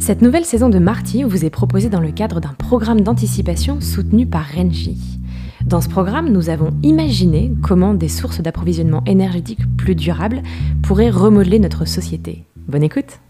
[0.00, 4.26] Cette nouvelle saison de Marty vous est proposée dans le cadre d'un programme d'anticipation soutenu
[4.26, 4.96] par Renji.
[5.66, 10.42] Dans ce programme, nous avons imaginé comment des sources d'approvisionnement énergétique plus durables
[10.82, 12.46] pourraient remodeler notre société.
[12.66, 13.20] Bonne écoute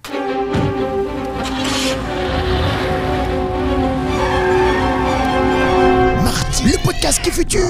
[7.03, 7.60] Futur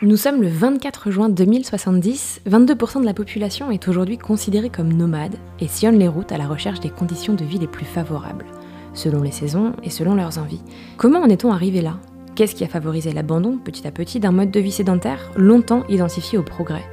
[0.00, 5.36] Nous sommes le 24 juin 2070, 22% de la population est aujourd'hui considérée comme nomade
[5.60, 8.46] et sillonne les routes à la recherche des conditions de vie les plus favorables,
[8.94, 10.62] selon les saisons et selon leurs envies.
[10.96, 11.98] Comment en est-on arrivé là?
[12.34, 16.38] Qu'est-ce qui a favorisé l'abandon petit à petit d'un mode de vie sédentaire longtemps identifié
[16.38, 16.84] au progrès?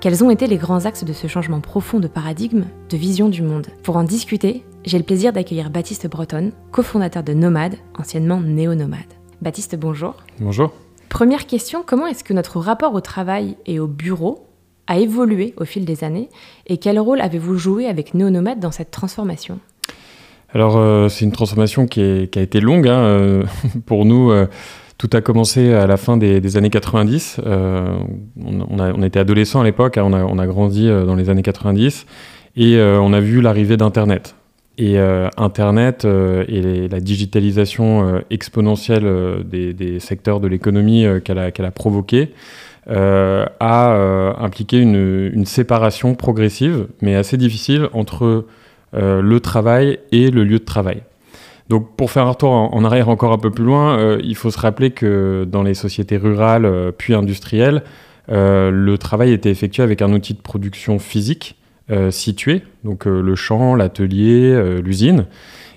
[0.00, 3.40] Quels ont été les grands axes de ce changement profond de paradigme, de vision du
[3.42, 3.68] monde?
[3.82, 9.00] Pour en discuter, j'ai le plaisir d'accueillir Baptiste Breton, cofondateur de Nomade, anciennement Néo-Nomade.
[9.40, 10.16] Baptiste, bonjour.
[10.38, 10.72] Bonjour.
[11.08, 14.46] Première question, comment est-ce que notre rapport au travail et au bureau
[14.86, 16.28] a évolué au fil des années
[16.66, 19.58] et quel rôle avez-vous joué avec Néo-Nomade dans cette transformation?
[20.52, 22.88] Alors, euh, c'est une transformation qui, a été longue.
[22.88, 23.42] hein, euh,
[23.86, 24.46] pour nous, euh,
[24.96, 27.40] tout a commencé à la fin des, années 90.
[27.44, 27.98] Euh,
[28.42, 32.06] on, était adolescents à l'époque, hein, on, a, grandi dans les années 90
[32.56, 34.34] et on a vu l'arrivée d'Internet.
[34.78, 39.06] Et euh, Internet euh, et la digitalisation euh, exponentielle
[39.44, 41.72] des, secteurs de l'économie qu'elle a, qu'elle a
[44.38, 48.44] impliqué une, séparation progressive, mais assez difficile, entre
[48.92, 51.02] le travail et le lieu de travail.
[51.68, 54.58] Donc pour faire un retour en, arrière encore un peu plus loin, il faut se
[54.58, 57.82] rappeler que dans les sociétés rurales puis industrielles,
[58.28, 61.56] le travail était effectué avec un outil de production physique
[61.90, 65.26] euh, situé, donc euh, le champ, l'atelier, euh, l'usine.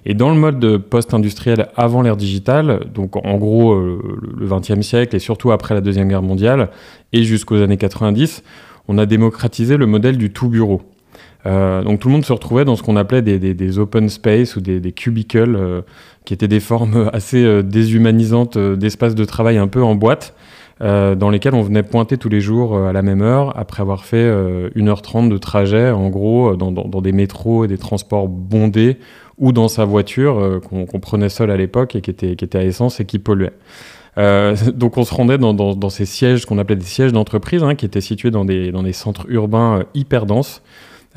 [0.05, 5.19] Et dans le mode post-industriel avant l'ère digitale, donc en gros le XXe siècle et
[5.19, 6.69] surtout après la Deuxième Guerre mondiale
[7.13, 8.41] et jusqu'aux années 90,
[8.87, 10.81] on a démocratisé le modèle du tout bureau.
[11.45, 14.55] Donc tout le monde se retrouvait dans ce qu'on appelait des, des- des open space
[14.55, 15.83] ou des, cubicles,
[16.23, 20.33] qui étaient des formes assez déshumanisantes d'espaces de travail un peu en boîte,
[20.81, 23.81] euh, dans lesquels on venait pointer tous les jours euh, à la même heure, après
[23.81, 28.27] avoir fait euh, 1h30 de trajet, en gros, euh, dans, des métros et des transports
[28.27, 28.97] bondés,
[29.39, 32.99] ou dans sa voiture euh, qu'on prenait seul à l'époque et qui était, à essence
[32.99, 33.53] et qui polluait.
[34.17, 37.85] Euh, donc on se rendait dans, ces sièges qu'on appelait des sièges d'entreprise, hein, qui
[37.85, 40.61] étaient situés dans des, centres urbains euh, hyper denses,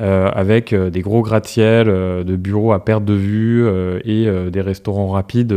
[0.01, 3.67] euh, avec euh, des gros gratte-ciel euh, de bureaux à perte de vue
[4.05, 5.55] et des restaurants rapides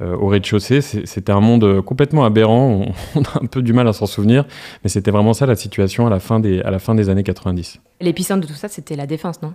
[0.00, 0.80] au rez-de-chaussée.
[0.80, 4.44] C'était un monde complètement aberrant, on, on a un peu du mal à s'en souvenir,
[4.82, 7.22] mais c'était vraiment ça la situation à la fin des, à la fin des années
[7.22, 7.80] 90.
[8.00, 9.54] L'épicentre de tout ça, c'était la défense, non?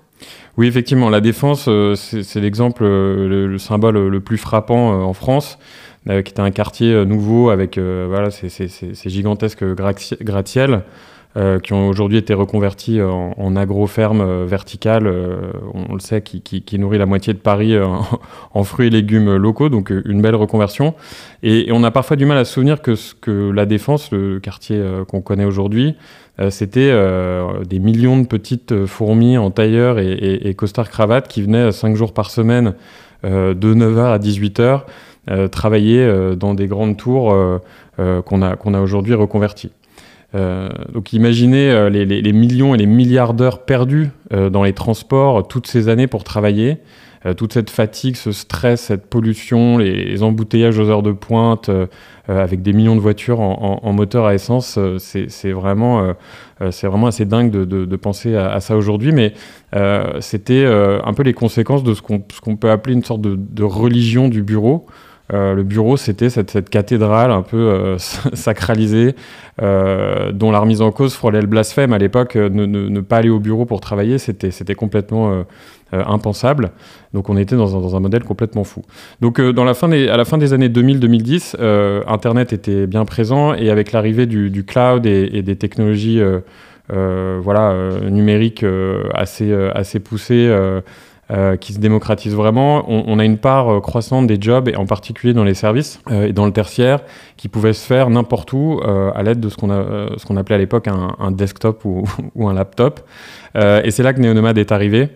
[0.58, 5.60] Oui, effectivement, la défense, c'est l'exemple, le, le symbole le plus frappant en France,
[6.10, 9.64] euh, qui était un quartier euh, nouveau avec euh, voilà, ces, ces- ces- ces gigantesques
[9.64, 10.84] gratte- gratte-ciel
[11.38, 16.22] euh, qui ont aujourd'hui été reconvertis en, en agro-ferme euh, verticale, euh, on, le sait,
[16.22, 17.86] qui, qui- qui nourrit la moitié de Paris euh,
[18.54, 20.96] en, fruits et légumes locaux, donc euh, une belle reconversion.
[21.44, 24.12] Et, et on a parfois du mal à se souvenir que, ce- que la Défense,
[24.12, 25.96] le quartier euh, qu'on connaît aujourd'hui,
[26.40, 31.28] euh, c'était euh, des millions de petites euh, fourmis en tailleur et, et, et costard-cravate
[31.28, 32.74] qui venaient 5 jours par semaine
[33.24, 34.82] euh, de 9h à 18h
[35.30, 37.60] euh, travailler euh, dans des grandes tours euh,
[38.00, 39.70] euh, qu'on a, qu'on a aujourd'hui reconverties.
[40.36, 45.48] Euh, donc imaginez euh, les, millions et les milliards d'heures perdues euh, dans les transports
[45.48, 46.78] toutes ces années pour travailler,
[47.36, 51.70] toute cette fatigue, ce stress, cette pollution, les, embouteillages aux heures de pointe,
[52.30, 56.14] avec des millions de voitures en, moteur à essence, c'est vraiment,
[56.72, 59.12] c'est vraiment assez dingue de, penser à, ça aujourd'hui.
[59.12, 59.34] Mais
[60.22, 64.42] c'était un peu les conséquences de ce qu'on peut appeler une sorte de religion du
[64.42, 64.88] bureau.
[65.32, 67.98] Euh, le bureau, c'était cette, cathédrale un peu euh,
[68.34, 69.16] sacralisée,
[69.62, 71.94] euh, dont la remise en cause frôlait le blasphème.
[71.94, 75.44] À l'époque, ne, pas aller au bureau pour travailler, c'était complètement
[75.92, 76.72] impensable.
[77.14, 78.84] Donc on était dans un, modèle complètement fou.
[79.22, 84.26] Donc à la fin des années 2000-2010, euh, Internet était bien présent et avec l'arrivée
[84.26, 86.22] du, cloud et, des technologies
[86.90, 87.76] voilà,
[88.10, 88.66] numériques
[89.14, 90.50] assez poussées,
[91.32, 94.88] euh, qui se démocratisent vraiment, on, a une part euh, croissante des jobs, et en
[94.88, 97.02] particulier dans les services euh, et dans le tertiaire,
[97.38, 99.70] qui pouvait se faire n'importe où à l'aide de ce qu'on
[100.38, 103.02] appelait à l'époque un, desktop ou, un laptop.
[103.56, 105.10] Et c'est là que Neonomad est arrivé.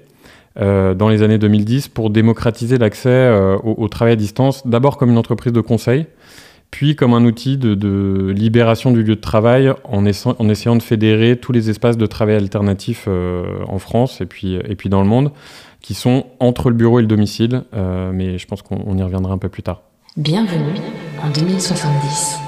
[0.56, 3.32] dans les années 2010 pour démocratiser l'accès
[3.64, 6.06] au, travail à distance, d'abord comme une entreprise de conseil,
[6.70, 10.84] puis comme un outil de, libération du lieu de travail en, essa- en essayant de
[10.84, 13.08] fédérer tous les espaces de travail alternatifs
[13.68, 15.32] en France et puis dans le monde,
[15.84, 19.04] qui sont entre le bureau et le domicile, euh, mais je pense qu'on on y
[19.04, 19.82] reviendra un peu plus tard.
[20.16, 20.80] Bienvenue
[21.22, 22.40] en 2070.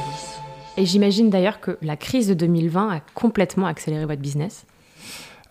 [0.77, 4.65] Et j'imagine d'ailleurs que la crise de 2020 a complètement accéléré votre business.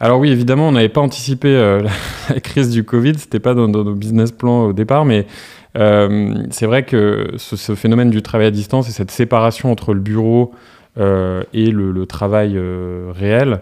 [0.01, 1.53] alors oui, évidemment, on n'avait pas anticipé
[2.29, 5.27] la, crise du Covid, c'était pas dans, nos business plans au départ, mais
[5.75, 10.55] c'est vrai que ce, phénomène du travail à distance et cette séparation entre le bureau
[10.97, 12.59] et le, travail
[13.13, 13.61] réel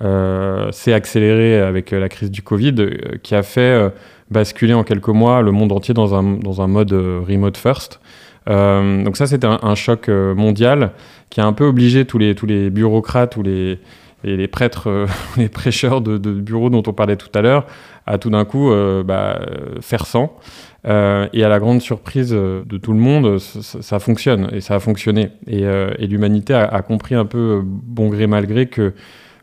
[0.00, 2.74] s'est accéléré avec la crise du Covid,
[3.22, 3.92] qui a fait
[4.30, 8.00] basculer en quelques mois le monde entier dans un, dans un mode remote first.
[8.48, 10.92] Euh, donc ça, c'était un, choc euh, mondial
[11.30, 13.78] qui a un peu obligé tous les, tous les bureaucrates ou les,
[14.22, 15.06] les prêtres, euh,
[15.36, 17.66] les prêcheurs de, bureaux dont on parlait tout à l'heure,
[18.06, 18.70] à tout d'un coup
[19.04, 19.40] bah,
[19.80, 20.36] faire sans.
[20.84, 25.30] et à la grande surprise de tout le monde, ça, fonctionne et ça a fonctionné.
[25.46, 28.92] Et, et l'humanité a, compris un peu, bon gré mal gré, que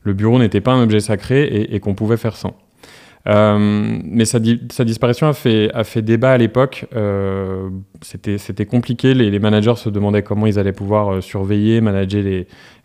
[0.04, 2.56] le bureau n'était pas un objet sacré et, qu'on pouvait faire sans.
[3.28, 6.86] Euh, mais sa, disparition a fait, débat à l'époque.
[6.96, 7.70] Euh,
[8.02, 9.14] C'était compliqué.
[9.14, 12.24] Les, managers se demandaient comment ils allaient pouvoir euh, surveiller, manager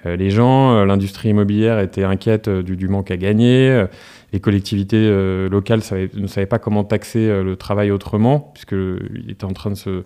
[0.05, 0.85] les, gens.
[0.85, 3.87] L'industrie immobilière était inquiète du, manque à gagner.
[4.33, 5.11] Les collectivités
[5.51, 5.81] locales
[6.15, 10.05] ne savaient pas comment taxer le travail autrement, puisqu'il était en train de se,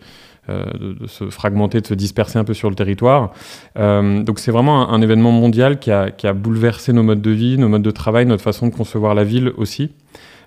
[0.79, 3.33] de, de, se fragmenter, de se disperser un peu sur le territoire.
[3.79, 7.31] Euh, donc c'est vraiment un, événement mondial qui a, qui a, bouleversé nos modes de
[7.31, 9.93] vie, nos modes de travail, notre façon de concevoir la ville aussi.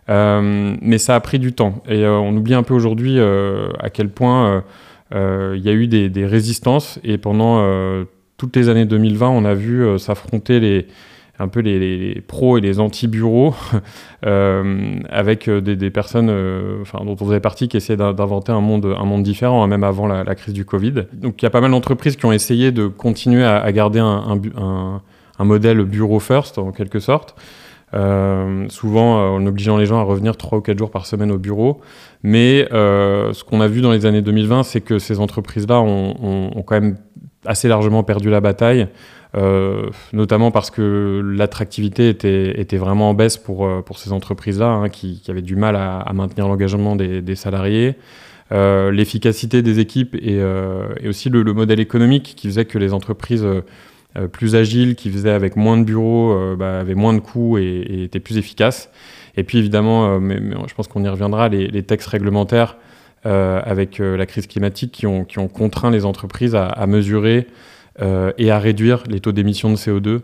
[0.10, 1.82] Euh, mais ça a pris du temps.
[1.88, 4.64] Et euh, on oublie un peu aujourd'hui euh, à quel point
[5.16, 7.00] il y a eu des, des, résistances.
[7.04, 7.64] Et pendant
[8.38, 10.88] toutes les années 2020, on a vu s'affronter les,
[11.40, 13.56] un peu les, pros et les anti-bureaux,
[14.26, 19.24] euh, avec des, des personnes euh, dont on faisait partie qui essayaient d'inventer un monde,
[19.24, 21.06] différent, hein, même avant la, crise du Covid.
[21.14, 25.02] Donc il y a pas mal d'entreprises qui ont essayé de continuer à, garder un,
[25.40, 27.36] modèle bureau first, en quelque sorte.
[27.94, 31.32] Euh, souvent euh, en obligeant les gens à revenir 3 ou 4 jours par semaine
[31.32, 31.82] au bureau.
[32.24, 36.64] Mais euh, ce qu'on a vu dans les années 2020, c'est que ces entreprises-là ont,
[36.66, 36.98] quand même
[37.46, 38.88] assez largement perdu la bataille,
[39.36, 45.22] euh, notamment parce que l'attractivité était, vraiment en baisse pour, pour ces entreprises-là, hein, qui,
[45.28, 47.96] avaient du mal à, maintenir l'engagement des, salariés.
[48.52, 50.44] Euh, l'efficacité des équipes et,
[51.08, 53.46] aussi le, le, modèle économique qui faisait que les entreprises
[54.16, 57.58] euh, plus agile, qui faisait avec moins de bureaux, euh, bah, avait moins de coûts
[57.58, 58.92] et, était plus efficace.
[59.38, 62.78] Et puis évidemment, euh, mais, je pense qu'on y reviendra, les, textes réglementaires
[63.26, 67.48] avec la crise climatique qui ont, qui ont, contraint les entreprises à mesurer
[68.00, 70.22] et à réduire les taux d'émissions de CO2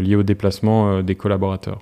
[0.00, 1.80] liés au déplacement des collaborateurs.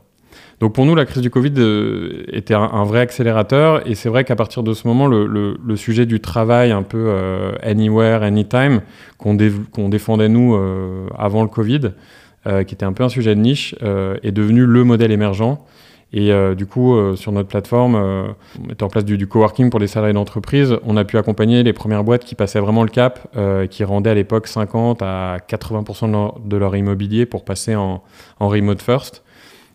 [0.61, 4.25] Donc pour nous, la crise du Covid euh, était un, vrai accélérateur et c'est vrai
[4.25, 8.81] qu'à partir de ce moment, le, sujet du travail un peu euh, anywhere, anytime,
[9.19, 11.91] qu'on dé qu défendait nous euh, avant le Covid,
[12.47, 15.59] euh, qui était un peu un sujet de niche, euh, est devenu le modèle émergent.
[16.17, 19.81] Et euh, du coup, sur notre plateforme, on mettait en place du, du coworking pour
[19.81, 20.79] les salariés d'entreprise.
[20.85, 23.29] On a pu accompagner les premières boîtes qui passaient vraiment le cap,
[23.69, 28.03] qui rendaient à l'époque 50 à 80% de leur, de leur, immobilier pour passer en,
[28.41, 29.25] en remote first.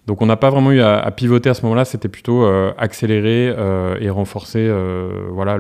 [0.10, 2.74] Donc on n'a pas vraiment eu à, à pivoter à ce moment-là, c'était plutôt euh,
[2.80, 5.60] accélérer euh, et renforcer euh, voilà,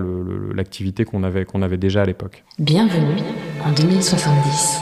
[0.56, 2.44] l'activité qu'on avait, qu'on avait déjà à l'époque.
[2.58, 3.22] Bienvenue
[3.64, 4.80] en 2070.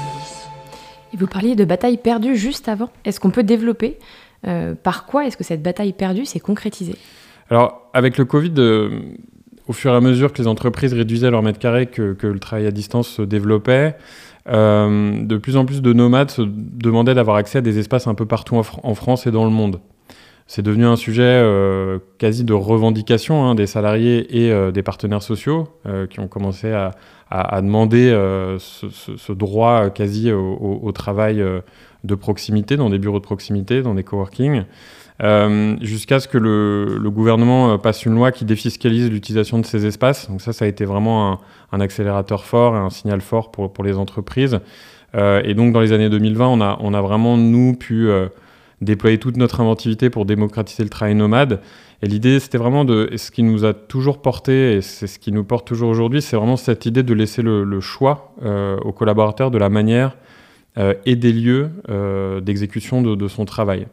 [1.14, 2.88] Et vous parliez de bataille perdue juste avant.
[3.04, 4.00] Est-ce qu'on peut développer
[4.46, 6.96] euh, Par quoi est-ce que cette bataille perdue s'est concrétisée
[7.50, 9.00] Alors avec le Covid, euh,
[9.68, 12.68] au fur et à mesure que les entreprises réduisaient leur mètre carré, que, le travail
[12.68, 13.96] à distance se développait,
[14.50, 18.16] euh, de plus en plus de nomades se demandaient d'avoir accès à des espaces un
[18.16, 19.80] peu partout en, Fr en France et dans le monde.
[20.50, 21.44] C'est devenu un sujet
[22.20, 25.68] quasi de revendication hein, des salariés et des partenaires sociaux
[26.10, 28.12] qui ont commencé à, demander
[28.58, 31.44] ce, droit quasi au, travail
[32.08, 34.64] de proximité, dans des bureaux de proximité, dans des coworking.
[35.24, 39.86] Euh, jusqu'à ce que le, gouvernement euh, passe une loi qui défiscalise l'utilisation de ces
[39.86, 40.30] espaces.
[40.30, 41.40] Donc ça, ça a été vraiment
[41.72, 44.60] un, accélérateur fort et un signal fort pour, les entreprises.
[45.16, 46.48] Euh, et donc dans les années 2020,
[46.80, 48.10] on a, vraiment, nous, pu
[48.82, 51.62] déployer toute notre inventivité pour démocratiser le travail nomade.
[52.04, 55.32] Et l'idée, c'était vraiment de, ce qui nous a toujours porté, et c'est ce qui
[55.32, 58.36] nous porte toujours aujourd'hui, c'est vraiment cette idée de laisser le, choix
[58.84, 60.16] aux collaborateurs de la manière
[61.06, 63.88] et des lieux euh, d'exécution de, son travail.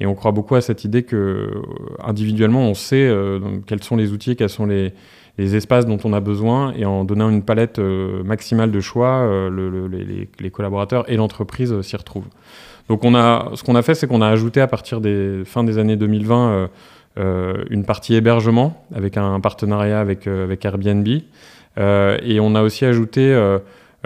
[0.00, 1.62] Et on croit beaucoup à cette idée que euh,
[2.02, 4.92] individuellement, on sait euh, quels sont les outils, quels sont les,
[5.38, 9.70] espaces dont on a besoin, et en donnant une palette euh, maximale de choix, le,
[9.70, 12.28] le, les, collaborateurs et l'entreprise s'y retrouvent.
[12.90, 15.64] Donc on a, ce qu'on a fait, c'est qu'on a ajouté à partir des fins
[15.64, 16.68] des années 2020
[17.18, 22.84] euh, une partie hébergement avec un, un partenariat avec, avec Airbnb, et on a aussi
[22.84, 23.34] ajouté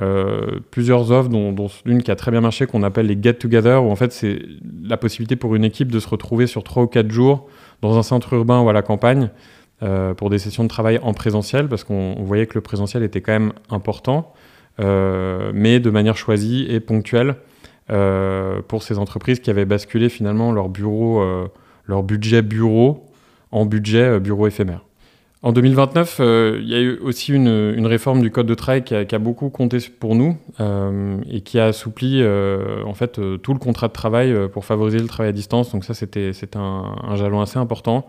[0.03, 3.35] euh, plusieurs offres, dont, dont une qui a très bien marché, qu'on appelle les Get
[3.35, 4.41] Together, où en fait c'est
[4.83, 7.49] la possibilité pour une équipe de se retrouver sur 3 ou 4 jours
[7.81, 9.31] dans un centre urbain ou à la campagne
[9.83, 13.21] euh, pour des sessions de travail en présentiel, parce qu'on voyait que le présentiel était
[13.21, 14.33] quand même important,
[14.81, 17.37] euh, mais de manière choisie et ponctuelle.
[18.69, 21.23] pour ces entreprises qui avaient basculé finalement leur bureau,
[21.87, 23.05] leur budget bureau
[23.53, 24.81] en budget bureau éphémère.
[25.45, 28.95] En 2029, euh, il y a eu aussi une, réforme du code de travail qui
[28.95, 33.59] a, beaucoup compté pour nous euh, et qui a assoupli euh, en fait tout le
[33.59, 35.71] contrat de travail pour favoriser le travail à distance.
[35.71, 38.07] Donc ça, c'était un, un, jalon assez important.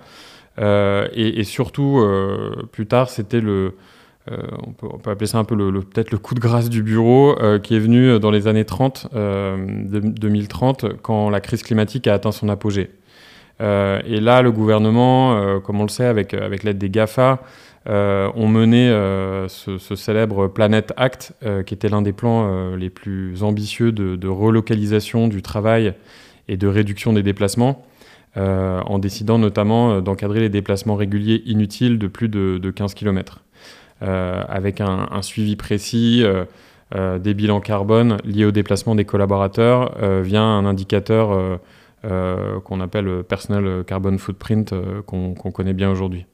[0.57, 2.01] Et, surtout,
[2.71, 3.73] plus tard, c'était le,
[4.31, 7.75] on peut, appeler ça un peu le, peut-être le coup de grâce du bureau qui
[7.75, 12.91] est venu dans les années 30, 2030, quand la crise climatique a atteint son apogée.
[13.61, 17.39] Euh, et là, le gouvernement, euh, comme on le sait, avec, avec l'aide des GAFA,
[17.87, 18.89] euh, ont mené
[19.47, 21.33] ce, célèbre Planet Act,
[21.65, 25.93] qui était l'un des plans les plus ambitieux de, relocalisation du travail
[26.47, 27.85] et de réduction des déplacements,
[28.35, 33.43] en décidant notamment d'encadrer les déplacements réguliers inutiles de plus de, 15 km,
[34.01, 36.25] avec un, suivi précis.
[36.95, 41.57] des bilans carbone liés au déplacement des collaborateurs via un indicateur euh,
[42.63, 46.25] qu'on appelle Personal Carbon Footprint, euh, qu'on connaît bien aujourd'hui.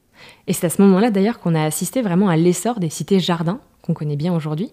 [0.46, 3.60] Et c'est à ce moment-là d'ailleurs qu'on a assisté vraiment à l'essor des cités jardins,
[3.82, 4.72] qu'on connaît bien aujourd'hui.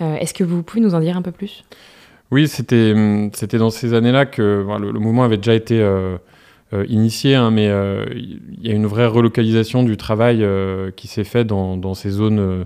[0.00, 1.64] Euh, est-ce que vous pouvez nous en dire un peu plus?
[2.30, 5.86] Oui, c'était dans ces années-là que le, mouvement avait déjà été
[6.88, 10.46] initié, hein, mais il y a une vraie relocalisation du travail
[10.96, 12.64] qui s'est fait dans, ces zones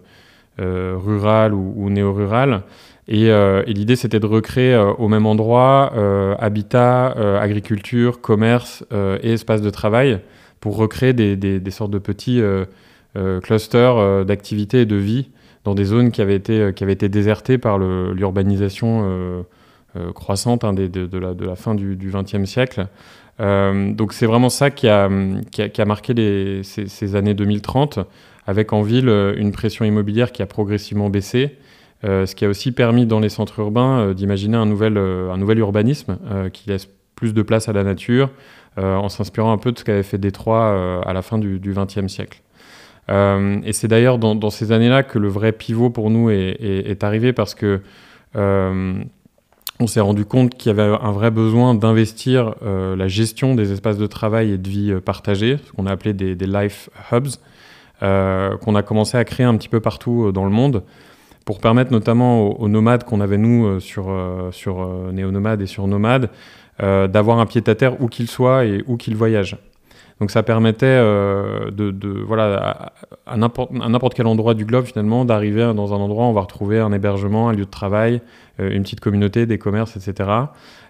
[0.56, 2.62] rurales ou, ou néo-rurales.
[3.12, 8.84] Euh, et, l'idée, c'était de recréer euh, au même endroit euh, habitat, agriculture, commerce
[9.22, 10.20] et espace de travail
[10.60, 12.42] pour recréer des, sortes de petits
[13.42, 15.28] clusters d'activité et de vie
[15.64, 19.44] dans des zones qui avaient été, qui avaient été désertées par l'urbanisation
[20.14, 22.86] croissante hein, de, la, fin du XXe siècle.
[23.38, 25.08] donc c'est vraiment ça qui a,
[25.50, 28.00] qui a, marqué ces, années 2030,
[28.46, 31.56] avec en ville une pression immobilière qui a progressivement baissé
[32.02, 35.38] ce qui a aussi permis dans les centres urbains euh, d'imaginer un, nouvel, euh, un
[35.38, 36.18] nouvel urbanisme
[36.52, 38.30] qui laisse plus de place à la nature,
[38.76, 42.42] en s'inspirant un peu de ce qu'avait fait Détroit à la fin du XXe siècle.
[43.08, 47.54] et c'est d'ailleurs dans, ces années-là que le vrai pivot pour nous est, arrivé parce
[47.54, 47.80] que
[48.34, 53.96] on s'est rendu compte qu'il y avait un vrai besoin d'investir la gestion des espaces
[53.96, 57.28] de travail et de vie partagés, ce qu'on a appelé des life hubs,
[58.00, 60.82] qu'on a commencé à créer un petit peu partout dans le monde
[61.46, 65.66] pour permettre notamment aux, nomades qu'on avait nous euh, sur, euh, sur euh, Néo-Nomades et
[65.66, 66.28] sur Nomades
[66.78, 69.56] d'avoir un pied-à-terre où qu'ils soient et où qu'ils voyagent.
[70.20, 72.92] Donc ça permettait de, voilà,
[73.26, 76.78] à, n'importe quel endroit du globe finalement d'arriver dans un endroit où on va retrouver
[76.78, 78.20] un hébergement, un lieu de travail,
[78.58, 80.28] une petite communauté, des commerces, etc.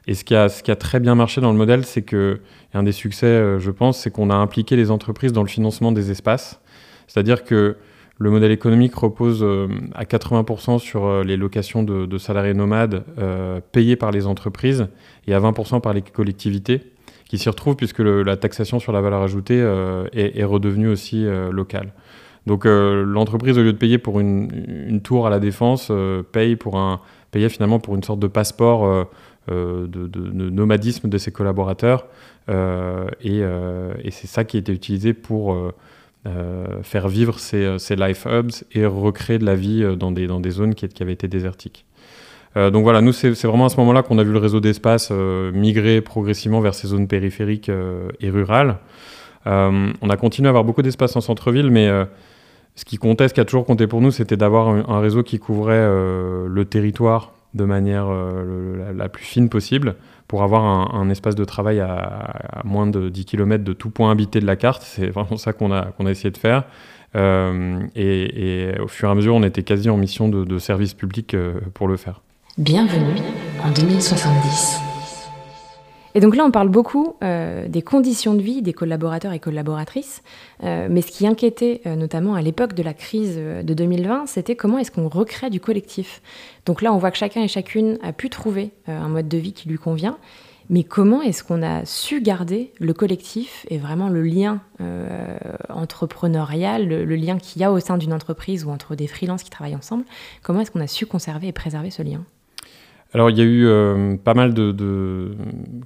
[0.09, 2.41] Et ce qui a, ce qui a très bien marché dans le modèle, c'est que,
[2.75, 6.11] un des succès, je pense, c'est qu'on a impliqué les entreprises dans le financement des
[6.11, 6.61] espaces.
[7.07, 7.77] C'est-à-dire que
[8.19, 13.61] le modèle économique repose euh, à 80% sur euh, les locations de, salariés nomades euh,
[13.73, 14.87] payées par les entreprises
[15.27, 16.93] et à 20% par les collectivités
[17.29, 19.59] qui s'y retrouvent puisque la taxation sur la valeur ajoutée
[20.13, 21.93] est, redevenue aussi locale.
[22.47, 25.91] Donc l'entreprise, au lieu de payer pour une, tour à la défense,
[26.31, 26.57] paye
[27.33, 29.09] payait finalement pour une sorte de passeport
[29.49, 32.07] de, nomadisme de ses collaborateurs.
[32.49, 35.73] et, et c'est ça qui était utilisé pour
[36.27, 40.27] euh, faire vivre ces, ces, life hubs et recréer de la vie euh, dans des,
[40.27, 41.85] dans des zones qui, avaient été désertiques.
[42.57, 45.11] Euh, donc voilà, nous, c'est vraiment à ce moment-là qu'on a vu le réseau d'espace
[45.11, 47.71] migrer progressivement vers ces zones périphériques
[48.21, 48.79] et rurales.
[49.45, 51.89] on a continué à avoir beaucoup d'espace en centre-ville, mais
[52.75, 55.39] ce qui comptait, ce qui a toujours compté pour nous, c'était d'avoir un, réseau qui
[55.39, 58.09] couvrait le territoire de manière
[58.95, 59.97] la, plus fine possible
[60.29, 64.41] pour avoir un, espace de travail à, moins de 10 km de tout point habité
[64.41, 64.83] de la carte.
[64.83, 66.65] C'est vraiment ça qu'on a, qu'on a essayé de faire.
[67.15, 71.35] Euh, et, au fur et à mesure, on était quasi en mission de, service public
[71.35, 72.21] euh, pour le faire.
[72.59, 73.21] Bienvenue
[73.63, 74.96] en 2070.
[76.17, 80.23] Et donc là, on parle beaucoup euh, des conditions de vie des collaborateurs et collaboratrices,
[80.65, 84.57] euh, mais ce qui inquiétait euh, notamment à l'époque de la crise de 2020, c'était
[84.57, 86.23] comment est-ce qu'on recrée du collectif.
[86.65, 89.53] Donc là, on voit que chacun et chacune a pu trouver un mode de vie
[89.53, 90.17] qui lui convient,
[90.71, 94.63] mais comment est-ce qu'on a su garder le collectif et vraiment le lien
[95.69, 99.43] entrepreneurial, le, le lien qu'il y a au sein d'une entreprise ou entre des freelances
[99.43, 100.05] qui travaillent ensemble?
[100.43, 102.25] Comment est-ce qu'on a su conserver et préserver ce lien?
[103.13, 105.35] Alors il y a eu euh, pas mal de,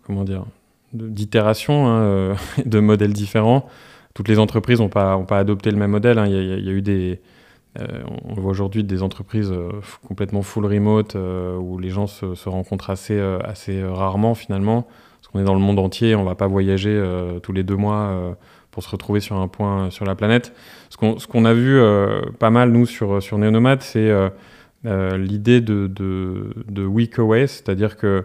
[0.07, 0.45] comment dire
[0.93, 2.35] d'itérations, hein, euh,
[2.67, 3.69] de modèles différents.
[4.15, 6.19] Toutes les entreprises n'ont pas, ont pas adopté le même modèle.
[6.19, 6.27] Hein.
[6.27, 7.21] Il, y a, eu des,
[7.81, 9.55] euh, on voit aujourd'hui des entreprises
[10.09, 14.89] complètement full remote où les gens se, rencontrent assez, assez rarement finalement.
[15.21, 17.01] Parce qu'on est dans le monde entier, on ne va pas voyager
[17.45, 18.37] tous les deux mois
[18.73, 20.53] pour se retrouver sur un point sur la planète.
[20.89, 21.81] Ce qu'on a vu
[22.41, 24.11] pas mal, nous, sur, sur Neonomad, c'est
[24.85, 28.25] l'idée de, de, week away, c'est-à-dire que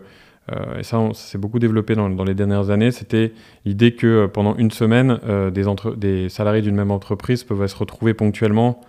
[0.77, 3.33] et ça, s'est beaucoup développé dans, les dernières années, c'était
[3.65, 5.19] l'idée que pendant une semaine,
[5.51, 5.63] des,
[5.97, 8.79] des, salariés d'une même entreprise peuvent se retrouver ponctuellement,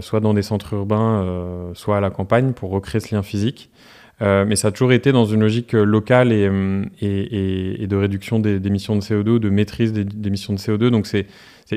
[0.00, 3.70] soit dans des centres urbains, soit à la campagne, pour recréer ce lien physique.
[4.20, 6.50] mais ça a toujours été dans une logique locale et,
[7.02, 10.88] et, et de réduction des, émissions de CO2, de maîtrise des, émissions de CO2.
[10.88, 11.26] Donc c'est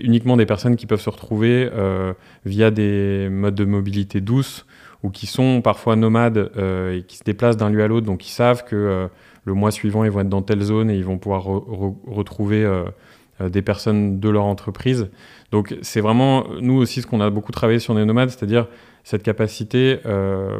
[0.01, 2.13] uniquement des personnes qui peuvent se retrouver euh,
[2.45, 4.65] via des modes de mobilité douce
[5.03, 8.25] ou qui sont parfois nomades euh, et qui se déplacent d'un lieu à l'autre, donc
[8.25, 9.07] ils savent que euh,
[9.45, 12.65] le mois suivant, ils vont être dans telle zone et ils vont pouvoir retrouver
[13.41, 15.09] des personnes de leur entreprise.
[15.51, 18.67] Donc c'est vraiment, nous aussi, ce qu'on a beaucoup travaillé sur les nomades, c'est-à-dire
[19.03, 19.99] cette capacité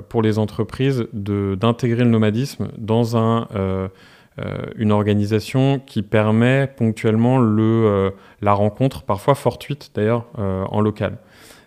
[0.10, 3.48] pour les entreprises d'intégrer le nomadisme dans un
[4.40, 8.10] euh, une organisation qui permet ponctuellement le, euh,
[8.42, 11.20] la rencontre, parfois fortuite d'ailleurs, euh, en local.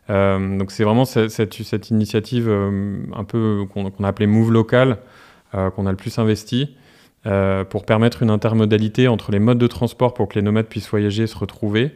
[0.09, 4.99] Donc c'est vraiment cette, initiative un peu qu'on a appelée Move Local
[5.53, 6.77] qu'on a le plus investi
[7.69, 11.25] pour permettre une intermodalité entre les modes de transport pour que les nomades puissent voyager
[11.25, 11.93] et se retrouver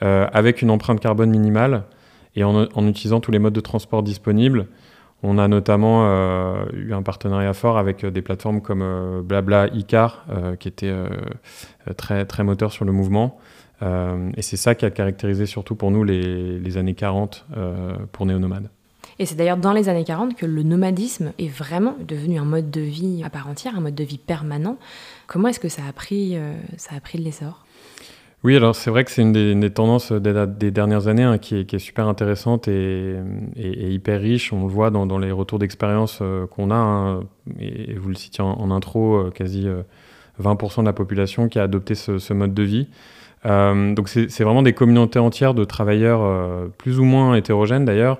[0.00, 1.84] avec une empreinte carbone minimale
[2.36, 4.66] et en, utilisant tous les modes de transport disponibles
[5.22, 9.68] on a notamment euh, eu un partenariat fort avec euh, des plateformes comme euh, Blabla
[9.68, 10.24] Icar,
[10.58, 10.92] qui était
[11.96, 13.38] très, très moteur sur le mouvement.
[13.80, 17.46] Et c'est ça qui a caractérisé surtout pour nous les, années 40
[18.12, 18.68] pour Néonomade.
[19.18, 22.70] Et c'est d'ailleurs dans les années 40 que le nomadisme est vraiment devenu un mode
[22.70, 24.76] de vie à part entière, un mode de vie permanent.
[25.26, 26.36] Comment est-ce que ça a pris,
[26.76, 27.64] ça a pris de l'essor?
[28.44, 31.78] Oui, alors c'est vrai que c'est une des, tendances des, dernières années hein, qui, est,
[31.78, 33.14] super intéressante et,
[33.56, 34.52] hyper riche.
[34.52, 37.20] On le voit dans, les retours d'expérience euh, qu'on a, hein,
[37.60, 39.68] et, vous le citiez en, intro, euh, quasi
[40.40, 42.88] 20% euh, de la population qui a adopté ce, mode de vie.
[43.44, 48.18] Donc c'est vraiment des communautés entières de travailleurs plus ou moins hétérogènes d'ailleurs,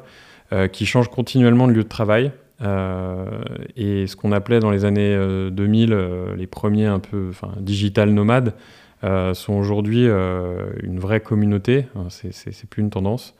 [0.73, 2.33] qui changent continuellement de lieu de travail.
[2.61, 5.17] et ce qu'on appelait dans les années
[5.51, 5.97] 2000
[6.37, 12.83] les premiers un peu digital nomades, euh, sont aujourd'hui euh, une vraie communauté, c'est plus
[12.83, 13.35] une tendance.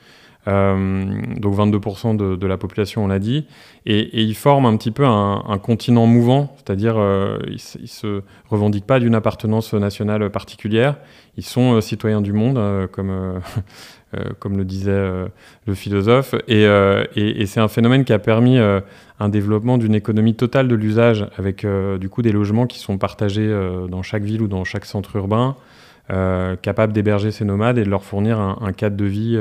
[0.49, 3.47] Euh, donc 22% de, la population, on l'a dit,
[3.87, 8.87] et, ils forment un petit peu un, continent mouvant, c'est-à-dire euh, ils, ils, se revendiquent
[8.87, 10.97] pas d'une appartenance nationale particulière,
[11.37, 13.39] ils sont citoyens du monde, comme euh,
[14.39, 15.27] comme le disait euh,
[15.67, 16.35] le philosophe.
[16.49, 20.75] Et, euh, et, c'est un phénomène qui a permis un développement d'une économie totale de
[20.75, 21.67] l'usage, avec
[22.01, 23.51] du coup des logements qui sont partagés
[23.89, 25.57] dans chaque ville ou dans chaque centre urbain,
[26.63, 29.39] capables d'héberger ces nomades et de leur fournir un, cadre de vie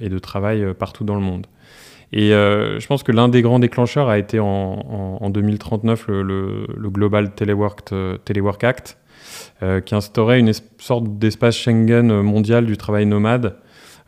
[0.00, 1.46] et de travail partout dans le monde.
[2.12, 6.66] Et je pense que l'un des grands déclencheurs a été en, en, en 2039 le,
[6.78, 8.98] Global Telework, Act,
[9.84, 13.63] qui instaurait une sorte d'espace Schengen mondial du travail nomade, euh,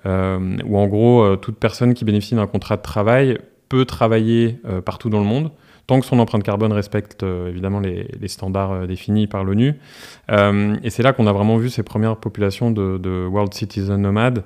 [0.06, 3.38] où en gros, euh, toute personne qui bénéficie d'un contrat de travail
[3.68, 5.50] peut travailler euh, partout dans le monde,
[5.86, 9.74] tant que son empreinte carbone respecte évidemment les, standards définis par l'ONU.
[10.28, 14.42] et c'est là qu'on a vraiment vu ces premières populations de, World Citizen Nomades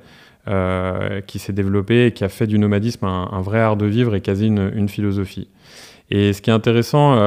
[1.27, 4.21] qui s'est développée et qui a fait du nomadisme un, vrai art de vivre et
[4.21, 5.49] quasi une, philosophie.
[6.11, 7.19] Et ce qui est intéressant,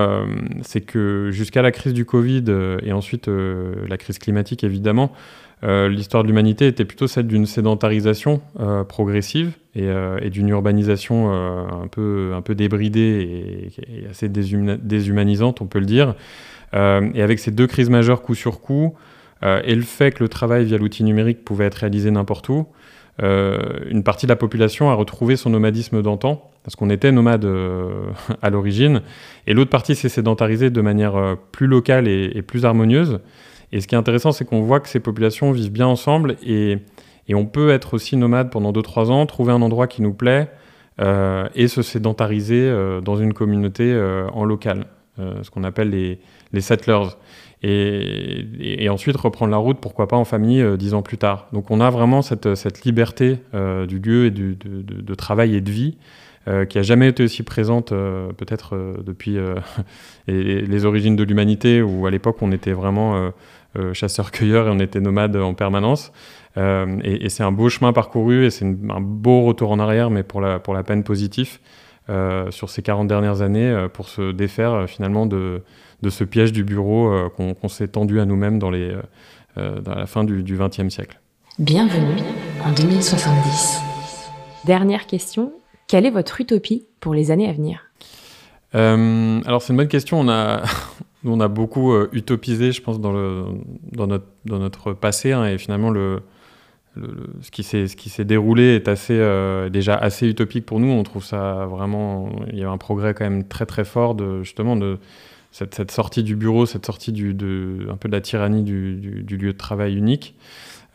[0.62, 2.44] c'est que jusqu'à la crise du Covid
[2.84, 8.42] et ensuite la crise climatique évidemment, euh, l'histoire de l'humanité était plutôt celle d'une sédentarisation
[8.60, 15.80] euh, progressive et, euh, et d'une urbanisation un, peu, débridée et, assez déshumanisante, on peut
[15.80, 16.16] le dire.
[16.74, 18.94] et avec ces deux crises majeures coup sur coup,
[19.42, 22.68] et le fait que le travail via l'outil numérique pouvait être réalisé n'importe où,
[23.22, 27.48] une partie de la population a retrouvé son nomadisme d'antan, parce qu'on était nomade
[28.42, 29.02] à l'origine,
[29.48, 33.20] et l'autre partie s'est sédentarisée de manière plus locale et plus harmonieuse.
[33.74, 36.78] Et ce qui est intéressant, c'est qu'on voit que ces populations vivent bien ensemble et,
[37.34, 40.50] on peut être aussi nomade pendant 2-3 ans, trouver un endroit qui nous plaît
[41.02, 44.86] euh, et se sédentariser euh, dans une communauté euh, en local,
[45.18, 47.16] ce qu'on appelle les, settlers.
[47.64, 51.48] Et, ensuite reprendre la route, pourquoi pas en famille, dix ans plus tard.
[51.52, 53.40] Donc on a vraiment cette, liberté
[53.88, 55.98] du lieu et du, de, travail et de vie
[56.70, 59.38] qui a jamais été aussi présente peut-être depuis
[60.28, 63.32] les, origines de l'humanité, où à l'époque on était vraiment
[63.76, 66.12] euh, chasseurs-cueilleurs et on était nomades en permanence.
[66.58, 70.22] Euh, et, c'est un beau chemin parcouru et c'est un beau retour en arrière, mais
[70.22, 71.60] pour la, pour la peine positif.
[72.10, 75.62] Euh, sur ces 40 dernières années pour se défaire finalement de,
[76.02, 78.94] de, ce piège du bureau qu'on s'est tendu à nous-mêmes dans, les,
[79.56, 81.18] dans la fin du XXe siècle.
[81.60, 82.22] Bienvenue
[82.66, 83.80] en 2070.
[84.66, 85.54] Dernière question,
[85.88, 87.86] quelle est votre utopie pour les années à venir?
[88.74, 90.20] Alors c'est une bonne question.
[90.20, 90.62] On a,
[91.24, 93.14] Nous, on a beaucoup euh, utopisé, je pense, dans,
[94.46, 95.32] notre, passé.
[95.32, 96.22] Hein, et finalement, le,
[97.42, 97.64] ce qui
[98.10, 100.90] s'est déroulé est euh, déjà assez utopique pour nous.
[100.90, 102.30] On trouve ça vraiment.
[102.52, 104.98] Il y a un progrès quand même très, très fort de, justement de
[105.52, 107.30] cette, sortie du bureau, cette sortie du,
[107.90, 110.36] un peu de la tyrannie du, lieu de travail unique.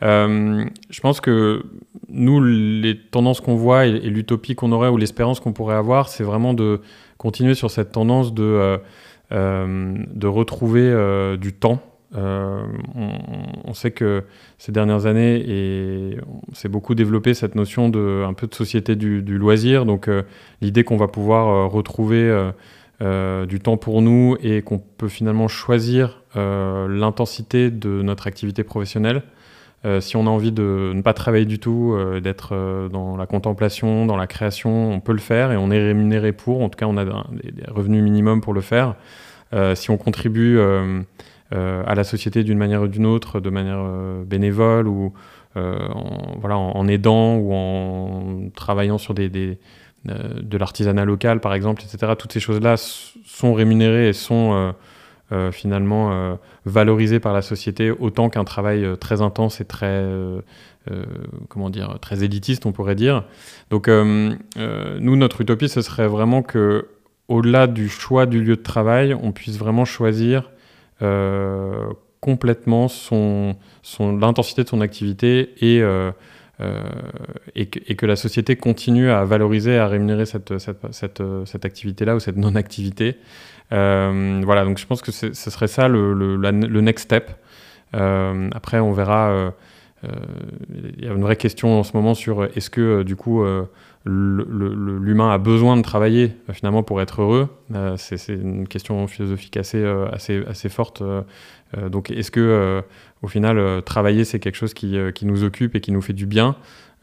[0.01, 1.63] Euh, je pense que
[2.07, 6.23] nous, les tendances qu'on voit et, l'utopie qu'on aurait ou l'espérance qu'on pourrait avoir, c'est
[6.23, 6.81] vraiment de
[7.17, 8.79] continuer sur cette tendance de,
[9.31, 11.81] de retrouver du temps.
[12.15, 12.63] On,
[13.65, 14.23] on, sait que
[14.57, 16.17] ces dernières années, et
[16.53, 19.85] s'est beaucoup développé cette notion de un peu de société du loisir.
[19.85, 20.09] Donc
[20.61, 22.51] l'idée qu'on va pouvoir retrouver
[22.99, 29.21] du temps pour nous et qu'on peut finalement choisir l'intensité de notre activité professionnelle.
[29.85, 33.15] Euh, si on a envie de ne pas travailler du tout, euh, d'être euh, dans
[33.15, 36.61] la contemplation, dans la création, on peut le faire et on est rémunéré pour.
[36.61, 37.11] En tout cas, on a des,
[37.67, 38.95] revenus minimums pour le faire.
[39.75, 40.59] si on contribue
[41.51, 43.83] à la société d'une manière ou d'une autre, de manière
[44.25, 45.13] bénévole ou
[45.55, 52.13] en, voilà, en, aidant ou en travaillant sur des, de l'artisanat local, par exemple, etc.,
[52.17, 54.73] toutes ces choses-là sont rémunérées et sont
[55.31, 60.03] euh, finalement euh, valorisé par la société autant qu'un travail euh, très intense et très
[61.49, 63.25] comment dire très élitiste on pourrait dire.
[63.69, 66.87] Donc nous notre utopie ce serait vraiment que
[67.27, 70.49] au-delà du choix du lieu de travail on puisse vraiment choisir
[72.21, 75.83] complètement son, son l'intensité de son activité et
[77.55, 80.51] et, que, et, que, la société continue à valoriser, à rémunérer cette,
[81.63, 83.17] activité-là ou cette non-activité.
[83.71, 87.31] Euh, voilà, donc je pense que ce serait ça le, next step.
[87.95, 89.29] Euh, après, on verra.
[89.29, 89.51] Euh,
[90.97, 93.43] il y a une vraie question en ce moment sur est-ce que du coup
[94.05, 97.49] l'humain a besoin de travailler finalement pour être heureux?
[97.97, 101.03] C'est une question philosophique assez forte.
[101.91, 102.81] donc est-ce que
[103.21, 106.25] au final travailler c'est quelque chose qui, qui, nous occupe et qui nous fait du
[106.25, 106.55] bien.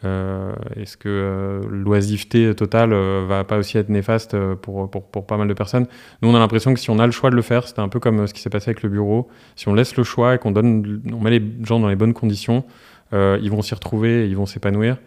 [0.05, 5.27] Euh, est-ce que euh, l'oisiveté totale euh, va pas aussi être néfaste pour, pour, pour,
[5.27, 5.87] pas mal de personnes?
[6.21, 7.89] Nous, on a l'impression que si on a le choix de le faire, c'était un
[7.89, 10.39] peu comme ce qui s'est passé avec le bureau, si on laisse le choix et
[10.39, 12.65] qu'on on met les gens dans les bonnes conditions,
[13.13, 14.99] ils vont s'y retrouver et ils vont s'épanouir.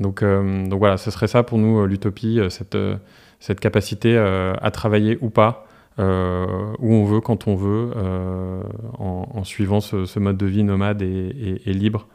[0.00, 2.76] Donc, donc voilà, ce serait ça pour nous l'utopie, cette,
[3.38, 5.66] cette capacité à travailler ou pas,
[5.98, 7.92] où on veut, quand on veut,
[8.98, 12.06] en, en, suivant ce, mode de vie nomade et, libre.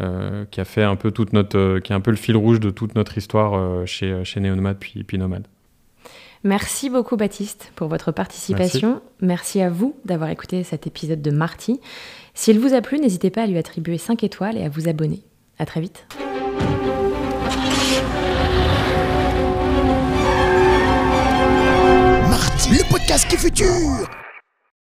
[0.00, 2.34] Euh, qui a fait un peu toute notre, euh, qui est un peu le fil
[2.34, 5.46] rouge de toute notre histoire euh, chez, chez Néonomade puis, puis Nomade.
[6.42, 9.02] Merci beaucoup Baptiste pour votre participation.
[9.20, 11.80] Merci, à vous d'avoir écouté cet épisode de Marty.
[12.32, 15.20] S'il vous a plu, n'hésitez pas à lui attribuer 5 étoiles et à vous abonner.
[15.58, 16.06] À très vite.
[22.70, 24.08] Le podcast qui futur